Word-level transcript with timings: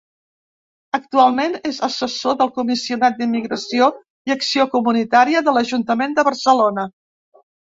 Actualment 0.97 1.57
és 1.71 1.81
assessor 1.87 2.37
del 2.39 2.49
Comissionat 2.57 3.19
d'Immigració 3.21 3.91
i 4.31 4.35
Acció 4.39 4.67
Comunitària 4.75 5.45
de 5.49 5.55
l'ajuntament 5.59 6.17
de 6.19 6.27
Barcelona. 6.31 6.89